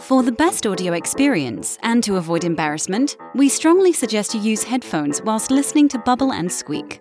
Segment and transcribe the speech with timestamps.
[0.00, 5.22] For the best audio experience and to avoid embarrassment, we strongly suggest you use headphones
[5.22, 7.00] whilst listening to Bubble and Squeak.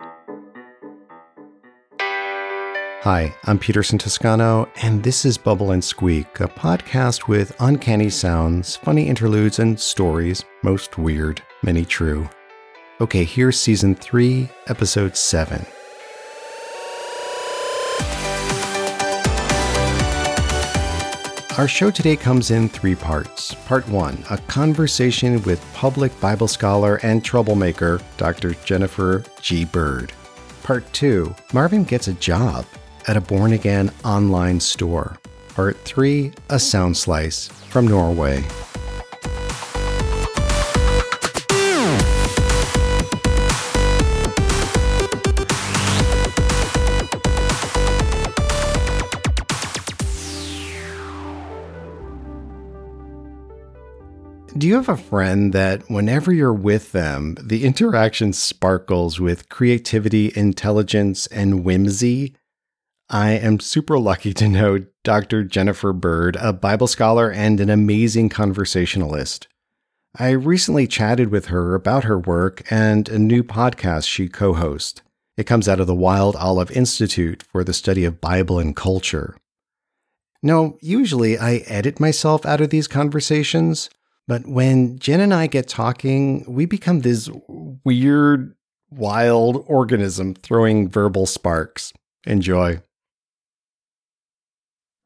[1.99, 8.77] Hi, I'm Peterson Toscano, and this is Bubble and Squeak, a podcast with uncanny sounds,
[8.77, 12.29] funny interludes, and stories, most weird, many true.
[13.01, 15.65] Okay, here's season 3, episode 7.
[21.57, 23.53] Our show today comes in three parts.
[23.53, 28.55] Part one, a conversation with public Bible scholar and troublemaker, Dr.
[28.65, 29.63] Jennifer G.
[29.63, 30.11] Bird.
[30.63, 32.65] Part two, Marvin gets a job
[33.07, 35.17] at a born again online store.
[35.47, 38.43] Part three, a sound slice from Norway.
[54.57, 60.31] Do you have a friend that whenever you're with them, the interaction sparkles with creativity,
[60.33, 62.37] intelligence, and whimsy?
[63.09, 65.43] I am super lucky to know Dr.
[65.43, 69.49] Jennifer Bird, a Bible scholar and an amazing conversationalist.
[70.17, 75.01] I recently chatted with her about her work and a new podcast she co hosts.
[75.35, 79.35] It comes out of the Wild Olive Institute for the study of Bible and culture.
[80.41, 83.89] Now, usually I edit myself out of these conversations,
[84.27, 88.55] but when Jen and I get talking, we become this weird,
[88.89, 91.93] wild organism throwing verbal sparks.
[92.25, 92.81] Enjoy.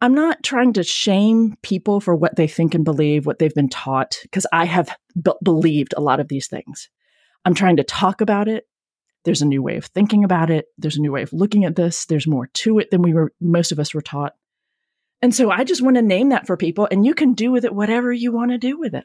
[0.01, 3.67] I'm not trying to shame people for what they think and believe, what they've been
[3.67, 4.95] taught, because I have
[5.43, 6.89] believed a lot of these things.
[7.43, 8.65] I'm trying to talk about it.
[9.25, 10.67] There's a new way of thinking about it.
[10.77, 12.05] There's a new way of looking at this.
[12.05, 14.33] There's more to it than we were, most of us were taught.
[15.21, 17.65] And so I just want to name that for people, and you can do with
[17.65, 19.03] it whatever you want to do with it.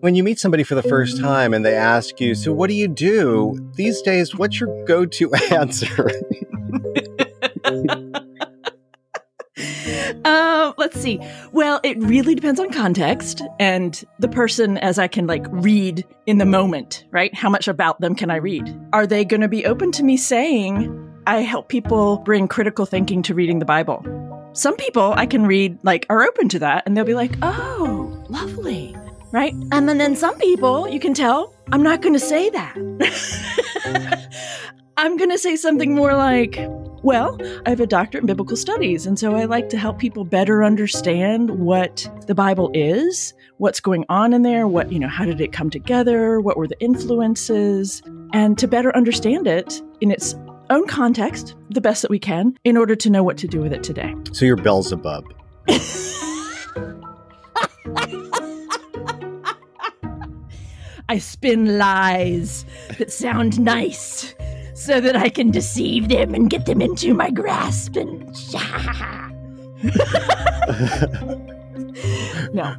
[0.00, 2.74] When you meet somebody for the first time and they ask you, So, what do
[2.74, 3.72] you do?
[3.74, 6.10] These days, what's your go to answer?
[10.92, 11.20] Let's see.
[11.52, 16.38] Well, it really depends on context and the person as I can like read in
[16.38, 17.32] the moment, right?
[17.32, 18.76] How much about them can I read?
[18.92, 23.22] Are they going to be open to me saying, I help people bring critical thinking
[23.22, 24.04] to reading the Bible?
[24.52, 28.24] Some people I can read like are open to that and they'll be like, oh,
[28.28, 28.96] lovely,
[29.30, 29.54] right?
[29.70, 34.26] And then, then some people you can tell, I'm not going to say that.
[35.02, 36.58] I'm going to say something more like,
[37.02, 40.26] well, I have a doctorate in biblical studies, and so I like to help people
[40.26, 45.24] better understand what the Bible is, what's going on in there, what, you know, how
[45.24, 48.02] did it come together, what were the influences,
[48.34, 50.34] and to better understand it in its
[50.68, 53.72] own context, the best that we can, in order to know what to do with
[53.72, 54.14] it today.
[54.32, 55.24] So you're Beelzebub.
[61.08, 62.66] I spin lies
[62.98, 64.34] that sound nice
[64.80, 68.34] so that I can deceive them and get them into my grasp and
[72.54, 72.74] no.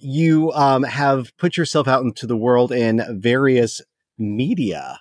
[0.00, 3.80] You um, have put yourself out into the world in various
[4.18, 4.98] media.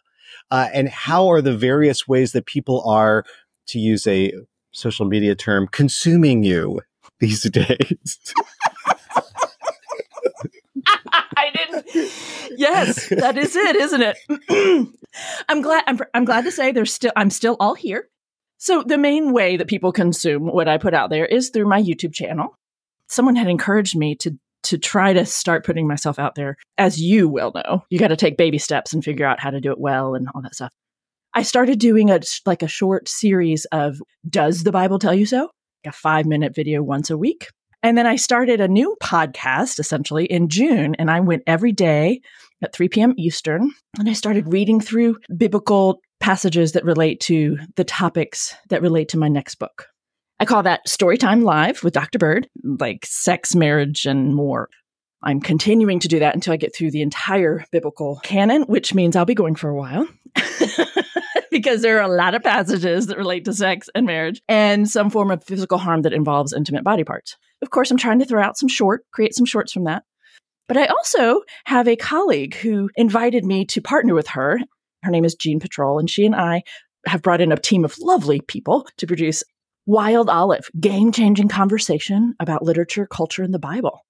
[0.51, 3.25] Uh, and how are the various ways that people are,
[3.67, 4.33] to use a
[4.71, 6.81] social media term, consuming you
[7.19, 8.33] these days?
[11.43, 12.11] I didn't.
[12.55, 14.89] Yes, that is it, isn't it?
[15.49, 15.83] I'm glad.
[15.87, 17.11] I'm, I'm glad to say there's still.
[17.15, 18.09] I'm still all here.
[18.59, 21.81] So the main way that people consume what I put out there is through my
[21.81, 22.55] YouTube channel.
[23.07, 26.57] Someone had encouraged me to to try to start putting myself out there.
[26.77, 29.59] As you well know, you got to take baby steps and figure out how to
[29.59, 30.71] do it well and all that stuff.
[31.33, 33.97] I started doing a like a short series of
[34.29, 35.49] "Does the Bible tell you so?"
[35.85, 37.47] a five minute video once a week.
[37.83, 42.21] And then I started a new podcast essentially in June, and I went every day
[42.63, 43.13] at 3 p.m.
[43.17, 49.09] Eastern, and I started reading through biblical passages that relate to the topics that relate
[49.09, 49.87] to my next book.
[50.39, 52.19] I call that Storytime Live with Dr.
[52.19, 54.69] Bird, like sex, marriage, and more.
[55.21, 59.15] I'm continuing to do that until I get through the entire biblical canon, which means
[59.15, 60.07] I'll be going for a while.
[61.63, 65.09] because there are a lot of passages that relate to sex and marriage and some
[65.09, 67.37] form of physical harm that involves intimate body parts.
[67.61, 70.03] Of course, I'm trying to throw out some short, create some shorts from that.
[70.67, 74.59] But I also have a colleague who invited me to partner with her.
[75.03, 76.63] Her name is Jean Patrol, and she and I
[77.05, 79.43] have brought in a team of lovely people to produce
[79.85, 84.01] Wild Olive, game changing conversation about literature, culture, and the Bible.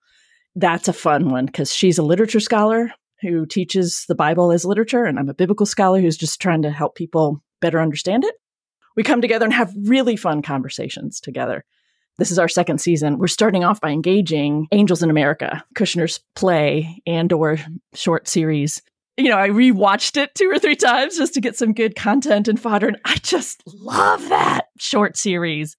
[0.55, 2.91] that's a fun one because she's a literature scholar
[3.23, 6.71] who teaches the Bible as literature, and I'm a biblical scholar who's just trying to
[6.71, 8.35] help people better understand it.
[8.95, 11.65] We come together and have really fun conversations together.
[12.19, 13.17] This is our second season.
[13.17, 17.57] We're starting off by engaging Angels in America, Kushner's play and or
[17.95, 18.83] short series.
[19.17, 22.47] You know, I rewatched it two or three times just to get some good content
[22.47, 25.75] and fodder, and I just love that short series.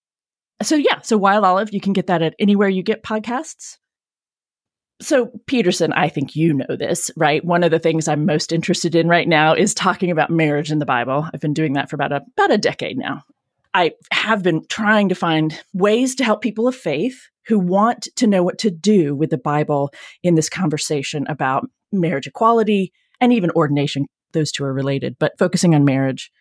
[0.63, 3.79] So yeah, so Wild Olive, you can get that at anywhere you get podcasts.
[5.05, 7.45] So, Peterson, I think you know this, right?
[7.45, 10.79] One of the things I'm most interested in right now is talking about marriage in
[10.79, 11.29] the Bible.
[11.33, 13.23] I've been doing that for about a, about a decade now.
[13.75, 18.27] I have been trying to find ways to help people of faith who want to
[18.27, 19.93] know what to do with the Bible
[20.23, 22.91] in this conversation about marriage equality
[23.21, 24.07] and even ordination.
[24.33, 26.33] Those two are related, but focusing on marriage.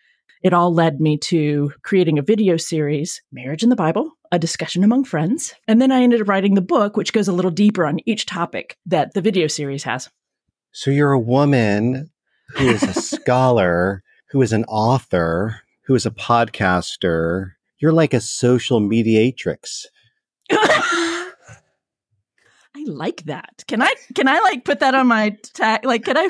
[0.42, 4.82] It all led me to creating a video series, Marriage in the Bible, a discussion
[4.82, 5.54] among friends.
[5.68, 8.26] And then I ended up writing the book, which goes a little deeper on each
[8.26, 10.10] topic that the video series has.
[10.72, 12.10] So you're a woman
[12.56, 17.52] who is a scholar, who is an author, who is a podcaster.
[17.78, 19.86] You're like a social mediatrix.
[20.50, 21.32] I
[22.86, 23.62] like that.
[23.68, 25.84] Can I can I like put that on my tag?
[25.84, 26.28] Like, can I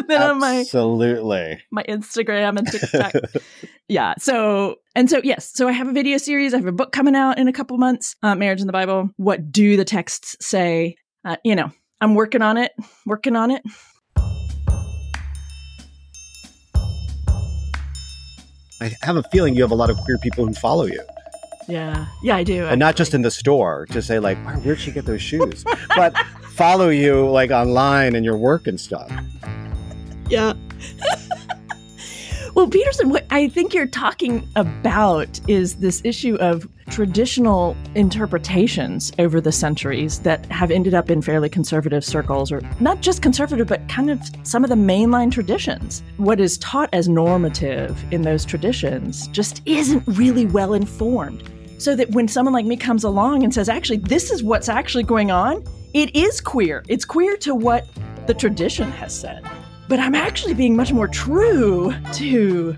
[0.08, 3.12] then on my absolutely my Instagram and TikTok.
[3.88, 4.14] yeah.
[4.18, 5.52] So and so yes.
[5.54, 6.54] So I have a video series.
[6.54, 8.16] I have a book coming out in a couple months.
[8.22, 9.10] Uh, Marriage in the Bible.
[9.16, 10.96] What do the texts say?
[11.24, 11.70] Uh, you know,
[12.00, 12.72] I'm working on it.
[13.06, 13.62] Working on it.
[18.80, 21.00] I have a feeling you have a lot of queer people who follow you.
[21.68, 22.56] Yeah, yeah, I do.
[22.56, 22.78] And actually.
[22.78, 25.64] not just in the store to say like, where'd she get those shoes?
[25.96, 26.14] but
[26.54, 29.10] follow you like online and your work and stuff.
[30.34, 30.54] Yeah.
[32.56, 39.40] well, Peterson, what I think you're talking about is this issue of traditional interpretations over
[39.40, 43.88] the centuries that have ended up in fairly conservative circles, or not just conservative, but
[43.88, 46.02] kind of some of the mainline traditions.
[46.16, 51.48] What is taught as normative in those traditions just isn't really well informed.
[51.78, 55.04] So that when someone like me comes along and says, actually, this is what's actually
[55.04, 56.82] going on, it is queer.
[56.88, 57.86] It's queer to what
[58.26, 59.44] the tradition has said
[59.94, 62.76] but I'm actually being much more true to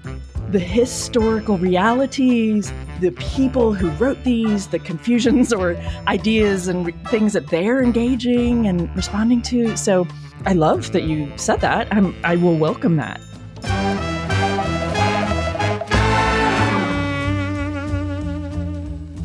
[0.51, 2.71] the historical realities,
[3.01, 5.77] the people who wrote these, the confusions or
[6.09, 9.79] ideas and re- things that they're engaging and responding to.
[9.79, 10.07] So
[10.45, 11.89] I love that you said that.
[11.91, 13.19] I'm, I will welcome that.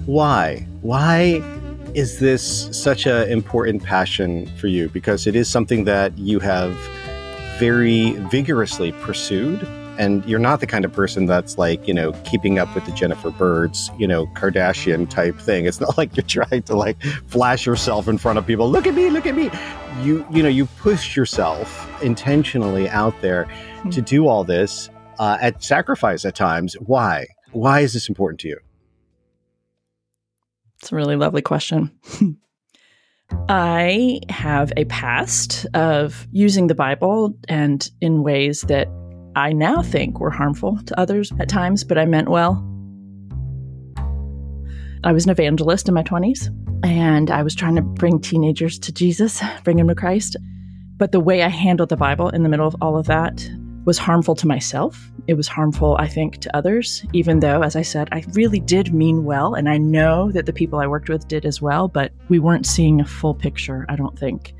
[0.06, 0.66] Why?
[0.82, 1.44] Why
[1.94, 4.88] is this such an important passion for you?
[4.88, 6.74] Because it is something that you have
[7.59, 9.68] very vigorously pursued.
[9.98, 12.92] And you're not the kind of person that's like, you know, keeping up with the
[12.92, 15.65] Jennifer Birds, you know, Kardashian type thing.
[15.65, 18.69] It's not like you're trying to like flash yourself in front of people.
[18.69, 19.51] Look at me, look at me.
[20.01, 23.89] You, you know, you push yourself intentionally out there mm-hmm.
[23.89, 24.89] to do all this
[25.19, 26.74] uh, at sacrifice at times.
[26.75, 27.27] Why?
[27.51, 28.57] Why is this important to you?
[30.81, 31.92] It's a really lovely question.
[33.50, 38.88] I have a past of using the Bible and in ways that
[39.36, 42.68] I now think were harmful to others at times, but I meant well.
[45.04, 46.50] I was an evangelist in my 20s,
[46.83, 50.36] and I was trying to bring teenagers to Jesus, bring them to Christ.
[50.98, 53.50] But the way I handled the Bible in the middle of all of that
[53.86, 55.10] was harmful to myself.
[55.28, 58.94] It was harmful, I think, to others, even though, as I said, I really did
[58.94, 59.56] mean well.
[59.56, 62.66] And I know that the people I worked with did as well, but we weren't
[62.66, 64.54] seeing a full picture, I don't think.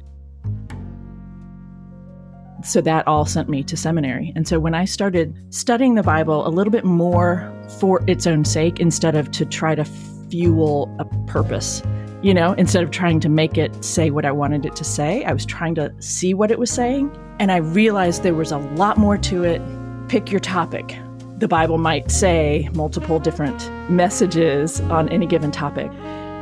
[2.64, 4.34] So that all sent me to seminary.
[4.36, 8.46] And so when I started studying the Bible a little bit more for its own
[8.46, 9.86] sake, instead of to try to
[10.30, 11.82] fuel a purpose,
[12.22, 15.24] you know, instead of trying to make it say what I wanted it to say,
[15.26, 17.12] I was trying to see what it was saying.
[17.40, 19.62] And I realized there was a lot more to it.
[20.08, 20.96] Pick your topic.
[21.38, 25.92] The Bible might say multiple different messages on any given topic.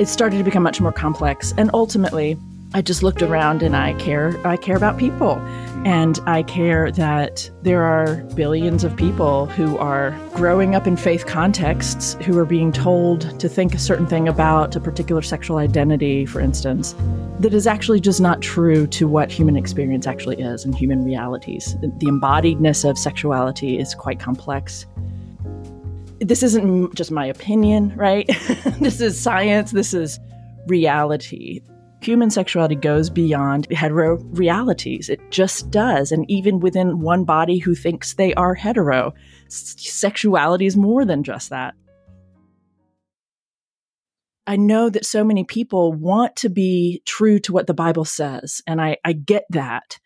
[0.02, 1.54] It started to become much more complex.
[1.58, 2.38] And ultimately,
[2.72, 5.38] I just looked around and I care I care about people.
[5.86, 11.26] And I care that there are billions of people who are growing up in faith
[11.26, 16.26] contexts who are being told to think a certain thing about a particular sexual identity
[16.26, 16.96] for instance
[17.40, 21.76] that is actually just not true to what human experience actually is and human realities.
[21.82, 24.86] The embodiedness of sexuality is quite complex.
[26.20, 28.30] This isn't just my opinion right?
[28.80, 29.72] This is science.
[29.72, 30.20] This is
[30.68, 31.62] reality
[32.02, 35.10] human sexuality goes beyond hetero realities.
[35.10, 36.12] It just does.
[36.12, 39.14] And even within one body who thinks they are hetero,
[39.48, 41.74] sexuality is more than just that.
[44.48, 48.64] I know that so many people want to be true to what the Bible says,
[48.66, 50.00] and I, I get that.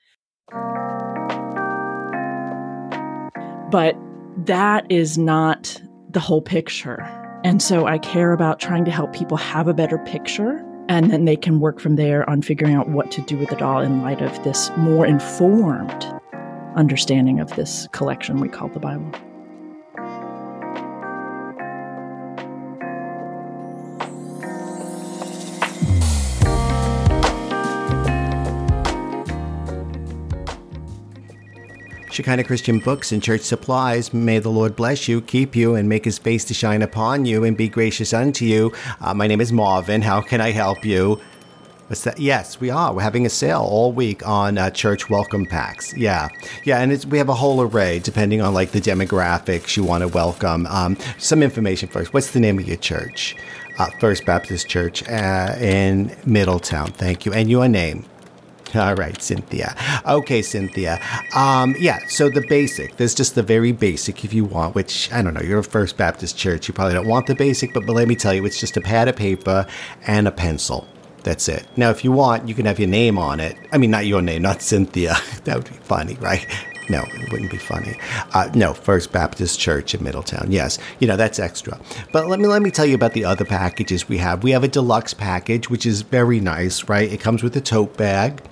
[3.71, 3.95] But
[4.45, 7.01] that is not the whole picture.
[7.45, 11.25] And so I care about trying to help people have a better picture and then
[11.25, 14.01] they can work from there on figuring out what to do with it all in
[14.01, 16.05] light of this more informed
[16.75, 19.11] understanding of this collection we call the Bible.
[32.13, 34.13] Shekinah Christian Books and Church Supplies.
[34.13, 37.43] May the Lord bless you, keep you, and make his face to shine upon you
[37.43, 38.72] and be gracious unto you.
[39.01, 40.03] Uh, my name is Marvin.
[40.03, 41.20] How can I help you?
[42.17, 42.93] Yes, we are.
[42.93, 45.91] We're having a sale all week on uh, church welcome packs.
[45.98, 46.29] Yeah,
[46.63, 50.08] yeah, and we have a whole array depending on like the demographics you want to
[50.08, 50.67] welcome.
[50.67, 52.13] Um, some information first.
[52.13, 53.36] What's the name of your church?
[53.79, 56.91] Uh, First Baptist Church uh, in Middletown.
[56.91, 57.34] Thank you.
[57.34, 58.05] And your name?
[58.75, 59.75] All right, Cynthia.
[60.06, 61.00] Okay, Cynthia.
[61.36, 62.98] Um, yeah, so the basic.
[62.98, 65.98] There's just the very basic if you want, which I don't know, you're a First
[65.98, 66.68] Baptist church.
[66.68, 68.82] You probably don't want the basic, but, but let me tell you, it's just a
[68.82, 69.68] pad of paper
[70.08, 70.88] and a pencil.
[71.24, 71.65] That's it.
[71.77, 73.56] Now, if you want, you can have your name on it.
[73.72, 75.15] I mean, not your name, not Cynthia.
[75.44, 76.46] that would be funny, right?
[76.89, 77.98] No, it wouldn't be funny.
[78.34, 80.51] Uh, no, First Baptist Church in Middletown.
[80.51, 81.80] Yes, you know that's extra.
[82.12, 84.44] But let me let me tell you about the other packages we have.
[84.44, 87.10] We have a deluxe package, which is very nice, right?
[87.10, 88.44] It comes with a tote bag.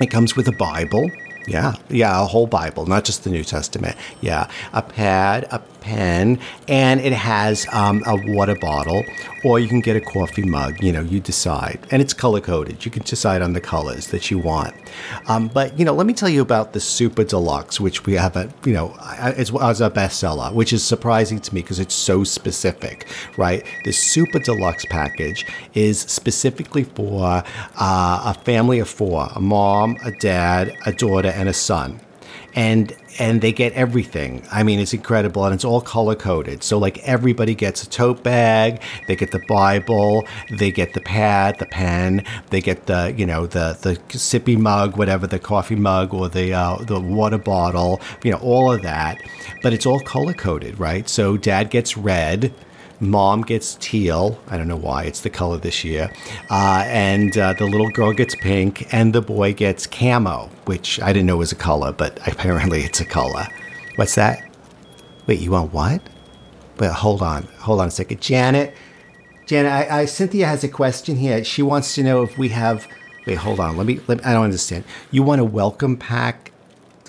[0.00, 1.10] It comes with a Bible.
[1.46, 3.96] Yeah, yeah, a whole Bible, not just the New Testament.
[4.22, 9.04] Yeah, a pad, a pen, and it has um, a water bottle,
[9.44, 10.82] or you can get a coffee mug.
[10.82, 12.84] You know, you decide, and it's color coded.
[12.84, 14.74] You can decide on the colors that you want.
[15.28, 18.34] Um, but you know, let me tell you about the Super Deluxe, which we have
[18.34, 23.06] a you know as, a bestseller, which is surprising to me because it's so specific,
[23.36, 23.62] right?
[23.84, 27.44] The Super Deluxe package is specifically for
[27.78, 32.00] uh, a family of four: a mom, a dad, a daughter, and a son
[32.54, 34.42] and and they get everything.
[34.50, 36.62] I mean, it's incredible, and it's all color coded.
[36.62, 41.58] So like everybody gets a tote bag, they get the Bible, they get the pad,
[41.58, 46.14] the pen, they get the you know the the sippy mug, whatever the coffee mug
[46.14, 49.22] or the uh, the water bottle, you know all of that.
[49.62, 51.08] But it's all color coded, right?
[51.08, 52.52] So dad gets red
[53.10, 54.38] Mom gets teal.
[54.48, 55.04] I don't know why.
[55.04, 56.10] It's the color this year.
[56.50, 61.12] Uh, and uh, the little girl gets pink, and the boy gets camo, which I
[61.12, 63.46] didn't know was a color, but apparently it's a color.
[63.96, 64.42] What's that?
[65.26, 66.02] Wait, you want what?
[66.76, 67.44] But hold on.
[67.58, 68.20] Hold on a second.
[68.20, 68.74] Janet.
[69.46, 71.44] Janet, I, I, Cynthia has a question here.
[71.44, 72.88] She wants to know if we have.
[73.26, 73.76] Wait, hold on.
[73.76, 74.24] Let me, let me.
[74.24, 74.84] I don't understand.
[75.10, 76.52] You want a welcome pack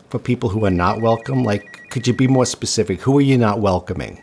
[0.10, 1.44] for people who are not welcome?
[1.44, 3.02] Like, could you be more specific?
[3.02, 4.22] Who are you not welcoming?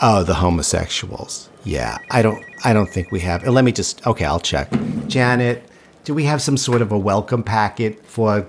[0.00, 1.48] Oh, the homosexuals.
[1.64, 2.44] Yeah, I don't.
[2.64, 3.46] I don't think we have.
[3.46, 4.06] Let me just.
[4.06, 4.70] Okay, I'll check.
[5.08, 5.68] Janet,
[6.04, 8.46] do we have some sort of a welcome packet for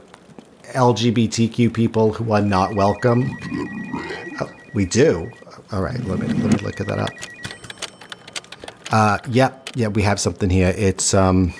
[0.73, 3.35] LGBTQ people who are not welcome?
[4.39, 5.31] Oh, we do.
[5.71, 5.99] All right.
[6.05, 7.09] Let me let me look at that up.
[8.91, 9.69] Uh, yep.
[9.75, 10.73] Yeah, we have something here.
[10.77, 11.53] It's um.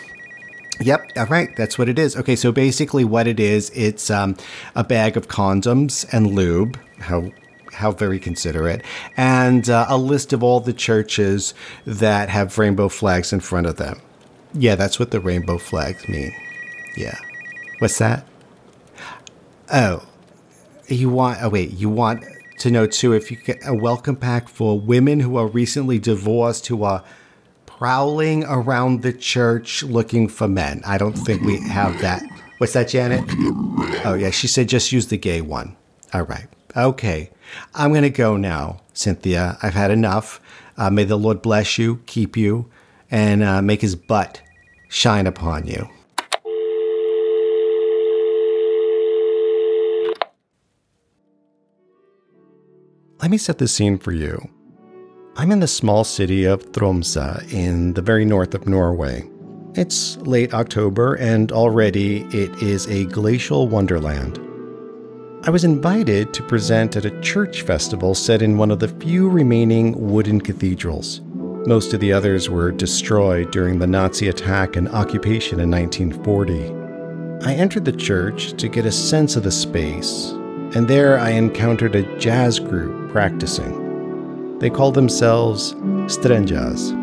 [0.82, 2.16] Yep, all right, that's what it is.
[2.16, 4.38] Okay, so basically, what it is, it's um,
[4.76, 6.80] a bag of condoms and lube.
[7.00, 7.34] How
[7.80, 8.84] how very considerate.
[9.18, 11.54] And uh, a list of all the churches
[11.86, 14.00] that have rainbow flags in front of them.
[14.54, 16.34] Yeah, that's what the rainbow flags mean.
[16.96, 17.18] Yeah.
[17.80, 18.26] What's that?
[19.72, 20.04] Oh,
[20.88, 22.24] you want, oh, wait, you want
[22.60, 26.68] to know too if you get a welcome pack for women who are recently divorced
[26.68, 27.04] who are
[27.66, 30.82] prowling around the church looking for men.
[30.86, 32.24] I don't think we have that.
[32.58, 33.24] What's that, Janet?
[34.04, 35.78] Oh, yeah, she said just use the gay one.
[36.14, 36.48] All right.
[36.76, 37.30] Okay.
[37.74, 39.58] I'm going to go now, Cynthia.
[39.62, 40.40] I've had enough.
[40.78, 42.70] Uh, may the Lord bless you, keep you,
[43.12, 44.42] and uh, make his butt
[44.88, 45.90] shine upon you.
[53.22, 54.50] Let me set the scene for you.
[55.36, 59.30] I'm in the small city of Tromsø in the very north of Norway.
[59.76, 64.40] It's late October, and already it is a glacial wonderland.
[65.42, 69.30] I was invited to present at a church festival set in one of the few
[69.30, 71.22] remaining wooden cathedrals.
[71.66, 77.48] Most of the others were destroyed during the Nazi attack and occupation in 1940.
[77.50, 80.32] I entered the church to get a sense of the space,
[80.76, 84.60] and there I encountered a jazz group practicing.
[84.60, 85.72] They called themselves
[86.08, 86.99] Strenjaz.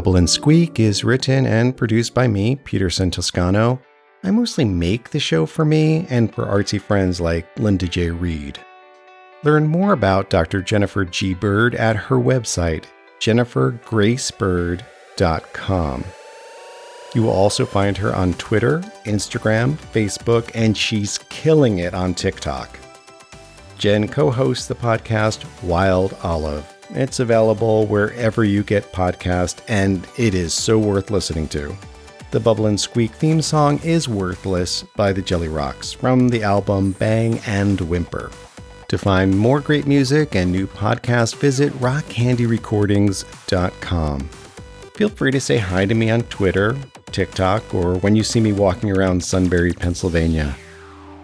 [0.00, 3.82] Bubble and Squeak is written and produced by me, Peterson Toscano.
[4.24, 8.10] I mostly make the show for me and for artsy friends like Linda J.
[8.10, 8.58] Reed.
[9.44, 10.62] Learn more about Dr.
[10.62, 11.34] Jennifer G.
[11.34, 12.86] Bird at her website,
[13.20, 16.04] jennifergracebird.com.
[17.14, 22.78] You will also find her on Twitter, Instagram, Facebook, and she's killing it on TikTok.
[23.76, 26.79] Jen co hosts the podcast Wild Olive.
[26.92, 31.74] It's available wherever you get podcasts, and it is so worth listening to.
[32.32, 37.38] The Bubble and Squeak theme song is Worthless by the Jellyrox from the album Bang
[37.46, 38.30] and Whimper.
[38.88, 44.28] To find more great music and new podcasts, visit rockcandyrecordings.com.
[44.94, 48.52] Feel free to say hi to me on Twitter, TikTok, or when you see me
[48.52, 50.56] walking around Sunbury, Pennsylvania.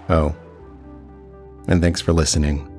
[0.08, 0.32] Oh,
[1.66, 2.75] and thanks for listening.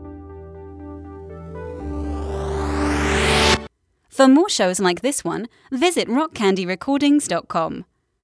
[4.18, 7.86] For more shows like this one, visit rockcandyrecordings.com.